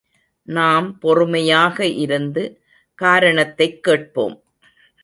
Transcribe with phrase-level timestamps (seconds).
[0.43, 2.61] நாம் பொறுமையாக இருந்து,
[2.95, 4.43] காரணத்தைக் கேட்போம்.